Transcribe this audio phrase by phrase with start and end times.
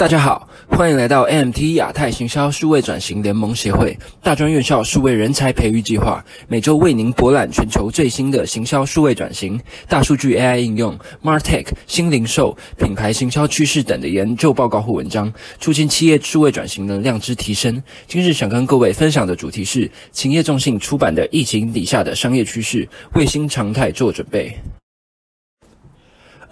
[0.00, 9.60] 大家好，欢迎来到 MT 亚太行销数位转型联盟协会大专院校数位人才培育计划，每周为您博览全球最新的行销数位转型、
[9.90, 17.82] 大数据 AI 应用、Martech 新零售、品牌行销趋势等的研究报告或文章，促进企业数位转型能量之提升。
[18.06, 22.86] 今日想跟各位分享的主题是企业众信出版的《疫情底下的商业趋势》，
[23.18, 24.56] 为新常态做准备。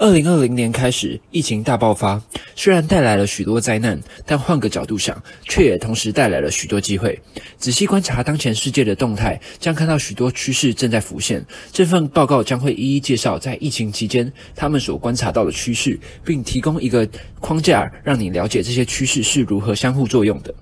[0.01, 2.23] 二零二零年开始，疫情大爆发，
[2.55, 7.21] 虽然带来了许多灾难，但换个角度想，却也同时带来了许多机会。
[7.57, 11.45] 仔细观察当前世界的动态，将看到许多趋势正在浮现。
[11.73, 17.05] 这份报告将会一一介绍在疫情期间他们所观察到的趋势，并提供一个
[17.41, 20.55] 框架，让你了解这些趋势是如何相互作用的。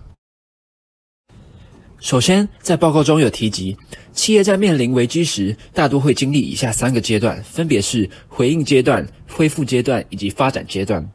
[1.99, 3.77] 首先，在报告中有提及，
[4.13, 11.09] 企业在面临危机时，大多会经历以下三个阶段，分别是回应阶段、恢复阶段以及发展阶段。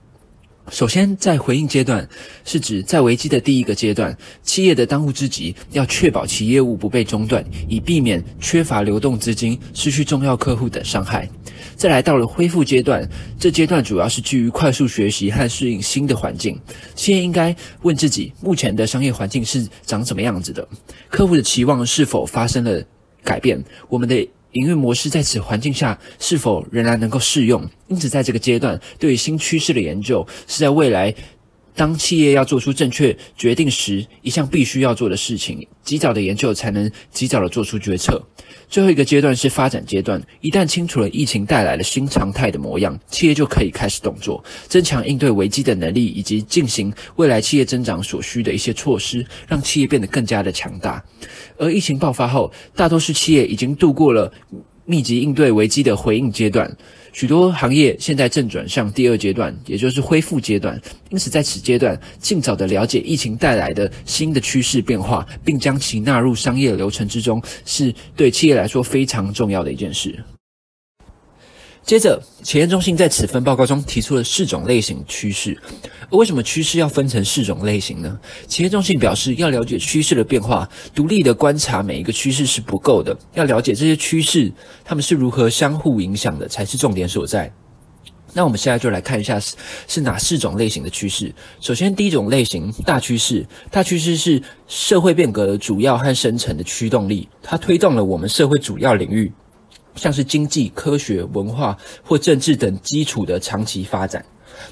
[0.72, 2.08] 首先，在回应阶段，
[2.46, 11.30] 是指在危机的第一个阶段，企业的当务之急要确保其业务不被中断，以避免缺乏流动资金、失去重要客户等伤害。
[11.76, 16.58] 再来到了恢复阶段，这阶段主要是基于快速学习和适应新的环境。
[16.96, 20.66] 企业应该问自己，目前的商业环境是长什么样子的？
[21.10, 22.82] 客户的期望是否发生了
[23.26, 23.62] 改变？
[23.90, 27.62] 我们的营运模式在此环境下是否仍然能够适用？
[27.88, 31.14] 因此，在这个阶段，对于新趋势的研究是在未来
[31.76, 35.68] 当企业要做出正确决定时一项必须要做的事情。
[35.84, 38.22] 及早的研究才能及早的做出决策。
[38.70, 51.04] 最后一个阶段是发展阶段，一旦清楚了疫情带来的新常态的模样，企业就可以开始动作，增强应对危机的能力，以及进行未来企业增长所需的一些措施，让企业变得更加的强大。
[51.58, 54.32] 而疫情爆发后，大多数企业已经度过了
[54.92, 56.70] 密集应对危机的回应阶段。
[57.14, 60.80] 许多行业现在正转向第二阶段，也就是恢复阶段。
[61.10, 70.18] 因此，在此阶段，尽早的了解疫情带来的新的趋势变化，并将其纳入商业流程之中，是对企业来说非常重要的一件事。
[71.84, 75.58] 接着，企业中心在此份报告中提出了四种类型趋势。
[76.12, 78.20] 为什么趋势要分成四种类型呢？
[78.48, 84.52] 企业中心表示，要了解趋势的变化，独立的观察每一个趋势是不够的，要了解这些趋势
[84.86, 87.52] 它们是如何相互影响的，才是重点所在。
[88.34, 89.56] 那我们现在就来看一下是
[89.88, 91.34] 是哪四种类型的趋势。
[91.60, 99.30] 首先，第一种类型大趋势，大趋势是社会变革的主要和深层的驱动力，它推动了我们社会主要领域。
[99.96, 104.24] 像是经济、科学、文化或政治等基础的长期发展，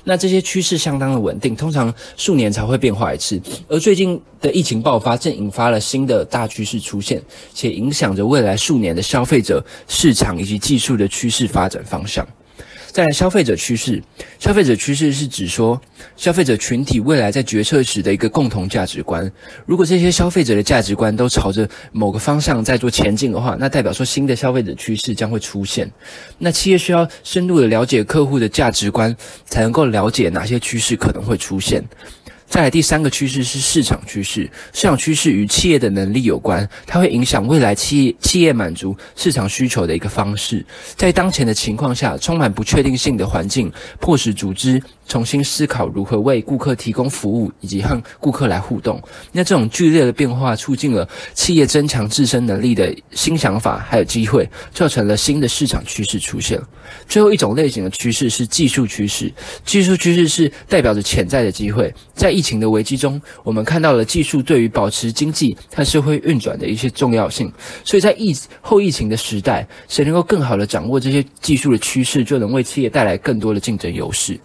[0.04, 3.40] 那这些趋势相当的稳定，通常数年才会变化一次。
[3.68, 7.22] 而最近的疫情爆发，正引发了新的大趋势出现，
[7.54, 12.28] 且影响着未来数年的消费者市场以及技术的趋势发展方向。
[12.92, 14.02] 再来消费者趋势，
[14.40, 15.80] 消费者趋势是指说
[16.16, 19.32] 消费者群体未来在决策时的一个共同价值观。
[19.66, 25.90] 如果这些消费者的价值观都朝着某个方向在做前进的话，那代表说新的消费者趋势将会出现。
[26.38, 31.84] 那企业需要深入的了解客户的价值观，才能够了解哪些趋势可能会出现。
[32.50, 40.66] 再来第三个趋势是市场趋势，市场趋势与企业的能力有关，它会影响未来企业企业满足市场需求的一个方式。
[40.96, 49.00] 在当前的情况下，充满不确定性的环境，迫使组织重新思考如何为顾客提供服务，以及和顾客来互动。
[49.32, 56.60] 那这种剧烈的变化，促进了企业增强自身能力的新想法，还有机会，造成了新的市场趋势出现。
[57.08, 59.32] 最后一种类型的趋势是技术趋势，
[59.64, 67.52] 技术趋势是代表着潜在的机会，在疫情的危机中，我们看到了技术对于保持经济和社会运转的一些重要性。
[67.84, 74.40] 所以在疫后疫情的时代，谁能够更好的掌握这些技术的趋势，就能为企业带来更多的竞争优势。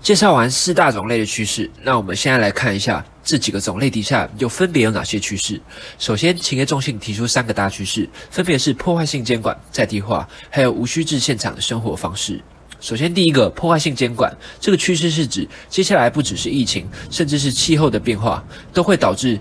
[0.00, 5.60] 介绍完四大种类的趋势，那我们现在来看一下这几个种类底下又分别有哪些趋势。
[5.98, 12.40] 首先，企业中心提出三个大趋势，分别是破坏性监管、在地化，还有无需至现场的生活方式。
[12.86, 19.36] 首先，第一个破坏性监管，这个趋势是指接下来不只是疫情，甚至是气候的变化，都会导致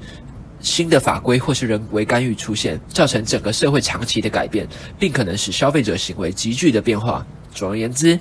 [0.61, 7.23] 新的法规或是人为干预出现，造成整个社会长期的改变，并可能使消费者行为急剧的变化。
[7.53, 8.19] 总而言之，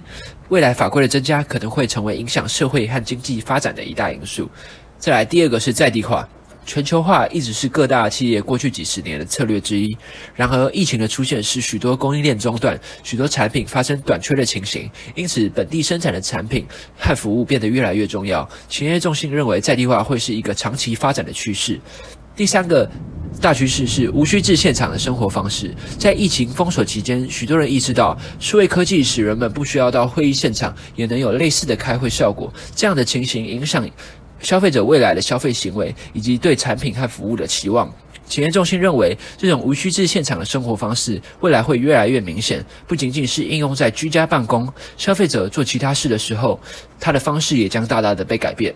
[0.51, 4.47] 未来法规的增加可能会成为影响社会和经济发展的一大因素。
[4.99, 6.29] 再来，第二个是在地化。
[6.65, 9.97] 全球化一直是各大企业过去几十年的策略之一。
[10.35, 16.67] 然而，疫情的出现使许多供应链中断，许多产品发生短缺的情形，因此本地生产的产品
[16.99, 18.49] 和服务变得越来越重要。
[18.69, 21.81] 企业重心认为，在地化会是一个长期发展的趋势。
[22.37, 22.91] 第三个
[23.41, 25.73] 大趋势是无需至现场的生活方式。
[25.99, 32.53] 在疫情封锁期间，许多人意识到数位科技使人们不需要到会议现场，也能有类似的开会效果。
[32.75, 33.89] 这样的情形影响
[34.41, 37.93] 消费者未来的消费行为以及对产品和服务的期望。
[38.27, 44.67] 企业中心认为，这种无需至现场的生活方式未来会越来越明显，不仅仅是应用在居家办公，
[44.97, 46.59] 消费者做其他事的时候，
[46.99, 48.75] 他的方式也将大大的被改变。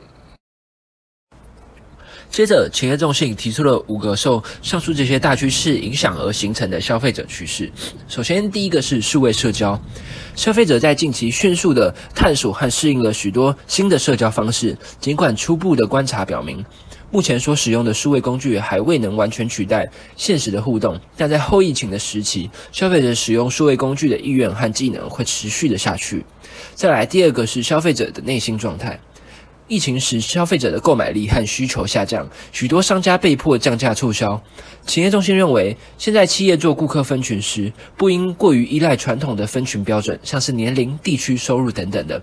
[2.30, 7.70] 接着，企业中心提出了五个受上述这些大趋势影响而形成的消费者趋势。
[8.06, 9.80] 首先，第一个是数位社交，
[10.36, 14.76] 消费者在近期迅速的探索和适应了许多新的社交方式。
[15.00, 16.64] 尽管初步的观察表明，
[17.10, 26.24] 目前所使用的数位工具还未能完全取代现实的互动，但在后疫情的时期，消费者使用数位工具的意愿和技能会持续的下去。
[26.74, 29.00] 再来，第二个是消费者的内心状态。
[29.68, 34.40] 疫情使消费者的购买力和需求下降，许多商家被迫降价促销。
[34.86, 42.20] 企业中心认为，现在企业做顾客分群时，不应过于依赖传统的分群标准，像是年龄、地区、收入等等的。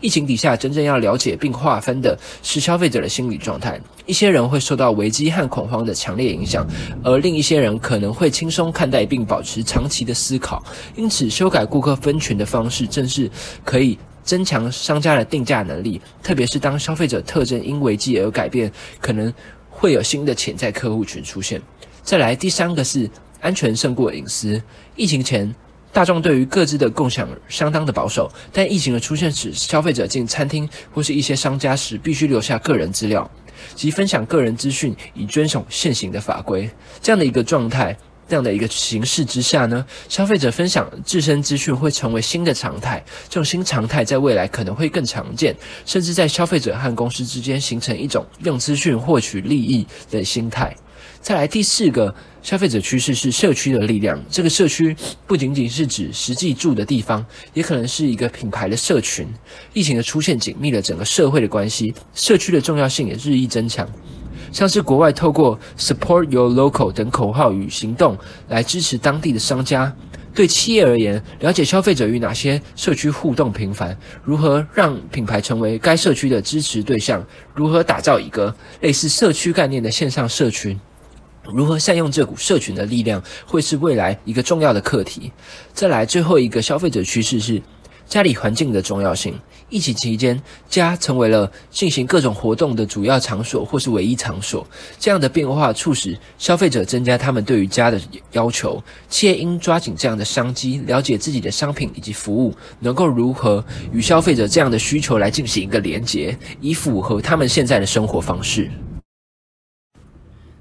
[0.00, 3.80] 疫情底下，真正要了解并划分的是消费者的心理状态。
[4.04, 6.66] 一些人会受到危机和恐慌的强烈影响，
[7.04, 10.60] 而另一些人可能会轻松看待并保持长期的思考。
[10.96, 13.30] 因此，修改顾客分群的方式，正是
[13.64, 13.96] 可以。
[14.28, 18.70] 增强商家的定价能力，特别是当消费者特征因危机而改变，
[19.00, 19.32] 可能
[19.70, 21.58] 会有新的潜在客户群出现。
[22.02, 23.08] 再来，第三个是
[23.40, 24.62] 安全胜过隐私。
[24.96, 25.54] 疫情前，
[25.94, 33.30] 大众对于各自的共享相当的保守，但疫情的出现使消费者进餐厅或是一些商家时，必须留下个人资料
[33.74, 36.68] 及分享个人资讯，以遵守现行的法规。
[37.00, 37.96] 这样的一个状态。
[38.28, 43.02] 这样的一个形式之下呢，消费者分享自身资讯会成为新的常态。
[43.28, 50.76] 这种新常态在未来可能会更常见，甚至在消费者和公司之间形成一种用资讯获取利益的心态。
[51.20, 54.22] 再来第四个消费者趋势是社区的力量。
[54.30, 54.94] 这个社区
[55.26, 57.24] 不仅仅是指实际住的地方，
[57.54, 59.26] 也可能是一个品牌的社群。
[59.72, 63.88] 疫情的出现紧密了整个社会的关系，社区的重要性也日益增强。
[64.52, 68.16] 像是国外透过 “Support Your Local” 等口号与行动
[68.48, 69.94] 来支持当地的商家。
[70.34, 77.24] 对企业而言，了解消费者与哪些社区互动频繁，如何让品牌成为该社区的支持对象，
[77.54, 80.78] 如何打造一个类似社区概念的线上社群，
[81.52, 85.32] 如何善用这股社群的力量，会是未来一个重要的课题。
[85.72, 87.60] 再来，最后一个消费者趋势是。
[88.08, 89.38] 家里环境的重要性。
[89.68, 94.66] 疫情期间，家成为了进行各种活动的主要场所或是唯一场所。
[94.98, 98.00] 这样的变化促使消费者增加他们对于家的
[98.32, 98.82] 要求。
[99.10, 103.62] 企业应抓紧这样的商机，了解自己的商品以及服务能够如何
[103.92, 108.70] 与消费者这样的需求来进行一个连结，以符合他们现在的生活方式。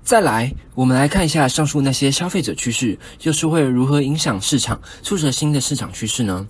[0.04, 6.48] 再来，我们来看一下上述那些消费者趋势，又是会如何影响市场，促成新的市场趋势呢？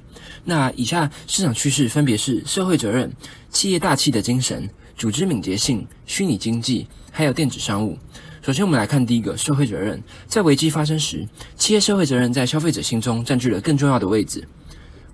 [0.50, 3.12] 那以下市场趋势分别是社会责任、
[3.52, 7.98] 企业大气的精神、组织敏捷性、虚拟经济，还有电子商务。
[8.42, 10.02] 首先，我们来看第一个社会责任。
[10.26, 11.28] 在危机发生时，
[11.58, 14.48] 企业社会责任在消费者心中占据了更重要的位置。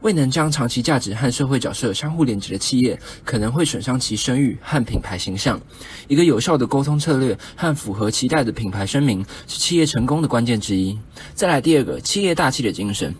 [0.01, 5.59] 未能将长期价值和社会角色相互连接的企业，可能会损伤其声誉和品牌形象。
[6.07, 10.99] 一个有效的沟通策略和符合期待的品牌声明，是企业成功的关键之一。
[11.33, 13.15] 再来第二个，企业大气的精神。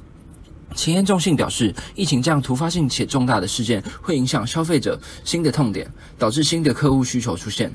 [0.76, 7.72] 前沿中信表示，疫情这样突发性且重大的事件，会影响消费者新的痛点，导致新的客户需求出现。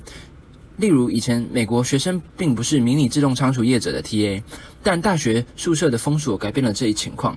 [0.76, 4.40] 例如，以前美国学生并不是迷你自动仓储业者的 TA，
[4.82, 7.36] 但大学宿舍的封锁改变了这一情况。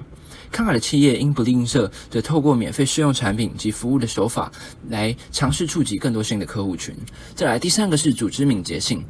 [0.52, 4.52] 看好的企业因不吝啬的透过免费试用产品及服务的手法
[4.90, 6.94] 来尝试触及更多新的客户群。
[7.34, 9.02] 再来，第三个是组织敏捷性，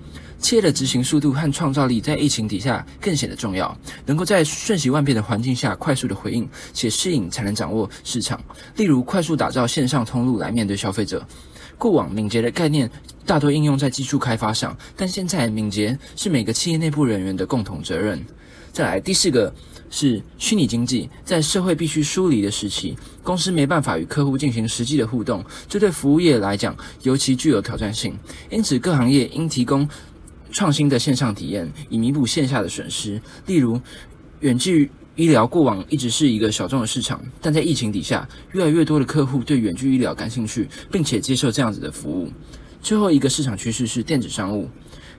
[0.41, 8.41] 企业的执行速度和创造力在疫情底下更显得重要，能够在瞬息万变的环境下快速的回应且适应，才能掌握市场。
[8.75, 11.25] 例如，快速打造线上通路来面对消费者。
[11.77, 12.89] 过往敏捷的概念
[13.25, 18.24] 大多应用在技术开发上，但现在敏捷是每个企业内部人员的共同责任。
[18.74, 19.53] 再来，第四个。
[19.93, 28.17] 是虚拟经济在社会必须疏离的时期，公司没办法与客户进行实际的互动，这对服务业来讲尤其具有挑战性。
[28.50, 29.86] 因此，各行业应提供
[30.51, 33.22] 创新的线上体验，以弥补线下的损失。
[33.48, 33.79] 例如，
[34.41, 42.31] 远距医疗过往一直是一个小众的市场，但在疫情底下，越来越多的客户对远距医疗感兴趣，并且接受这样子的服务。
[42.81, 44.67] 最后一个市场趋势是电子商务。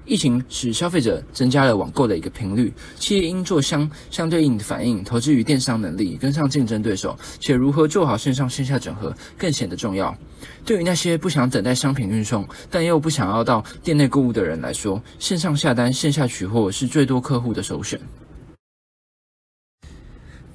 [0.04, 10.16] 疫情使消费者增加了网购的一个频率，企业应做相相对应的反应，投资于电商能力，跟上竞争对手，且如何做好线上线下整合更显得重要。
[10.64, 18.00] 对于那些不想等待商品运送，但又不想要到店内购物的人来说，线上下单、线下取货是最多客户的首选。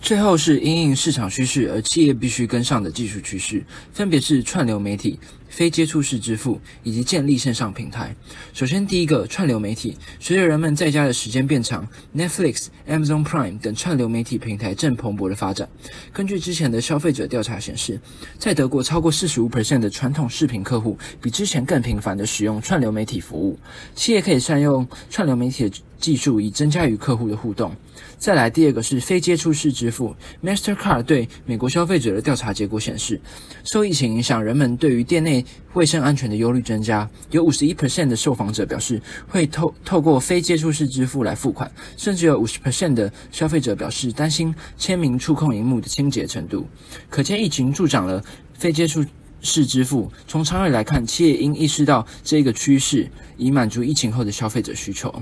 [0.08, 8.16] 最后是因应市场趋势而企业必须跟上的技术趋势，分别是串流媒体、非接触式支付以及建立线上平台。
[8.54, 11.86] 首先，第一个串流媒体，随着人们在家的时间变长
[12.16, 15.68] ，Netflix、Amazon Prime 等串流媒体平台正蓬勃的发展。
[16.14, 18.00] 根据之前的消费者调查显示，
[18.40, 23.60] 在德国超过四十五 percent 的传统视频客户比之前更频繁的使用串流媒体服务。
[23.94, 27.75] 企业可以善用串流媒体技术，以增加与客户的互动。
[28.18, 30.16] 再来，第二个是非接触式支付。
[30.44, 33.20] Mastercard 对美国消费者的调查结果显示，
[33.63, 37.08] 受疫情影响，人们对于店内卫生安全的忧虑增加。
[37.32, 46.68] 有五十一 percent 的受访者表示会透透过非接触式支付来付款，甚至有五十 percent 的消费者表示担心签名触控荧幕的清洁程度。
[47.10, 48.24] 可见，疫情助长了
[48.54, 49.06] 非接触
[49.42, 50.12] 式支付。
[50.27, 55.13] 从长远来看，企业应意识到这个趋势，以满足疫情后的消费者需求。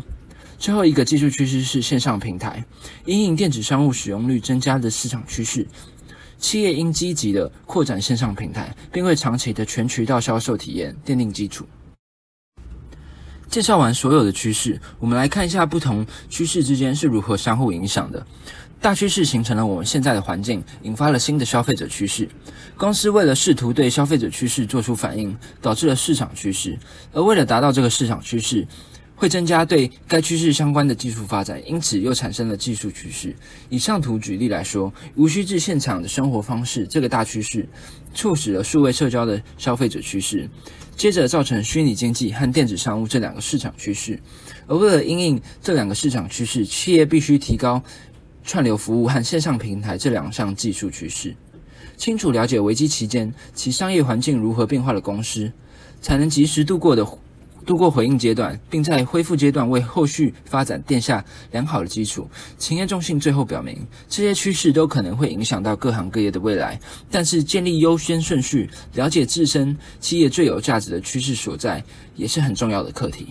[0.57, 2.63] 最后一个技术趋势是线上平台，
[3.05, 5.67] 因应电子商务使用率增加的市场趋势，
[6.39, 11.65] 企业应积极的扩展线上平台，并为长期的全渠道销售体验奠定基础。
[13.47, 18.25] 介绍完所有的趋势，我们来看一下不同趋势之间是如何相互影响的。
[18.81, 22.27] 大趋势形成了我们现在的环境，引发了新的消费者趋势。
[22.75, 26.77] 公司为了试图对消费者趋势做出反应，导致了市场趋势。
[27.13, 28.67] 而为了达到这个市场趋势，
[29.15, 33.33] 会增加对该趋势相关的技术发展，因此又产生了技术趋势。
[33.69, 37.67] 以上图举例来说，无需至现场的生活方式这个大趋势，
[38.13, 40.49] 促使了数位社交的消费者趋势，
[40.97, 44.19] 接着造成虚拟经济和电子商务这两个市场趋势。
[44.67, 47.81] 而为了因应这两个市场趋势，企业必须提高
[48.43, 51.33] 串流服务和线上平台这两项技术趋势。
[51.95, 55.49] 清楚了解危机期间其商业环境如何变化的公司，
[56.01, 57.07] 才能及时度过的。
[57.65, 62.29] 度过回应阶段，并在恢复阶段为后续发展奠下良好的基础。
[62.57, 63.75] 企业重信最后表明，
[64.07, 66.79] 这些趋势都可能会影响到各行各业的未来，
[67.09, 71.83] 但是建立优先顺序，了解自身企业最有价值的趋势所在，
[72.15, 73.29] 也是很重要的课题。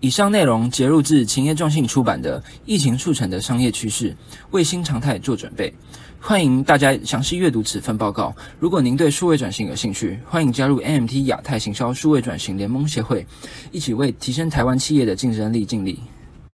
[0.00, 4.10] 以上内容节录自勤业众信出版的《疫情促成的商业趋势》，
[4.50, 5.72] 为新常态做准备。
[6.20, 8.34] 欢迎大家详细阅读此份报告。
[8.58, 13.24] 如果您对数位转型有兴趣，欢迎加入 AMT 亚太行销数位转型联盟协会，
[13.70, 16.00] 一起为提升台湾企业的竞争力尽力。